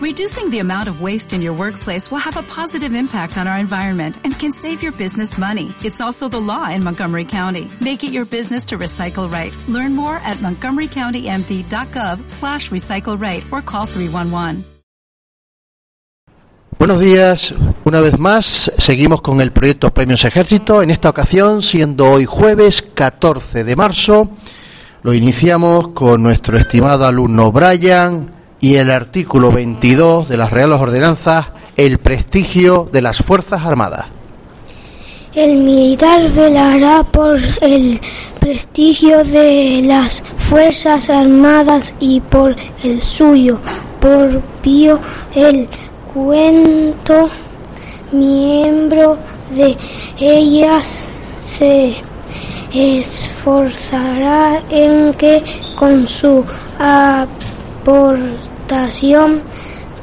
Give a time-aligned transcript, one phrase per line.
[0.00, 3.58] Reducing the amount of waste in your workplace will have a positive impact on our
[3.58, 5.74] environment and can save your business money.
[5.84, 7.68] It's also the law in Montgomery County.
[7.82, 9.52] Make it your business to recycle right.
[9.68, 14.64] Learn more at montgomerycountymd.gov slash recycle right or call 311.
[16.78, 17.54] Buenos días,
[17.84, 22.80] una vez más seguimos con el proyecto Premios Ejército, en esta ocasión siendo hoy jueves
[22.80, 24.30] 14 de marzo,
[25.02, 31.46] lo iniciamos con nuestro estimado alumno Brian, y el artículo 22 de las Reales Ordenanzas,
[31.76, 34.06] el prestigio de las Fuerzas Armadas.
[35.34, 38.00] El militar velará por el
[38.38, 43.60] prestigio de las Fuerzas Armadas y por el suyo
[44.00, 45.00] propio
[45.34, 45.68] el
[46.12, 47.30] cuento
[48.12, 49.18] miembro
[49.54, 49.76] de
[50.18, 50.84] ellas
[51.46, 51.94] se
[52.72, 55.42] esforzará en que
[55.76, 56.44] con su
[57.82, 59.42] aportación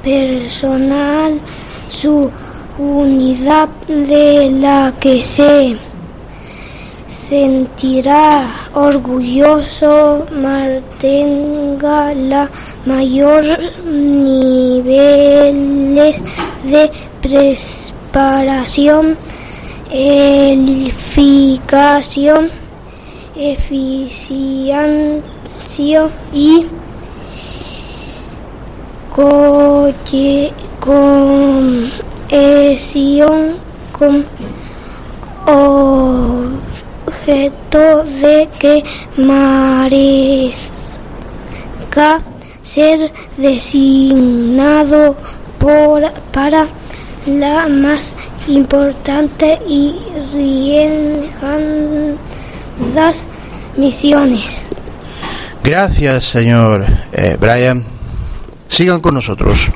[0.03, 1.39] personal
[1.87, 2.31] su
[2.79, 5.77] unidad de la que se
[7.29, 12.49] sentirá orgulloso mantenga la
[12.85, 13.45] mayor
[13.85, 15.03] niveles
[16.63, 16.89] de
[17.21, 19.17] preparación
[19.91, 20.89] eficacia
[23.35, 25.21] eficiencia
[26.33, 26.65] y
[32.29, 33.57] cohesión
[33.91, 34.25] con
[37.07, 38.83] objeto de que
[39.17, 40.61] merezca
[42.61, 45.15] ser designado
[45.57, 46.67] por, para
[47.25, 48.15] la más
[48.47, 49.95] importante y
[50.31, 51.65] riesgosas
[53.77, 54.61] misiones.
[55.63, 57.96] Gracias, señor eh, Brian.
[58.69, 59.71] Sigan con nosotros.